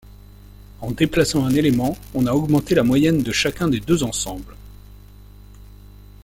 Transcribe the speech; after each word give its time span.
En 0.81 0.89
déplaçant 0.89 1.45
un 1.45 1.51
élément, 1.53 1.95
on 2.15 2.25
a 2.25 2.31
augmenté 2.33 2.73
la 2.73 2.81
moyenne 2.81 3.21
de 3.21 3.31
chacun 3.31 3.67
des 3.67 3.79
deux 3.79 4.01
ensembles. 4.01 4.55